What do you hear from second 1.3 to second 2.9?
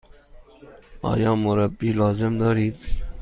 مربی لازم دارید؟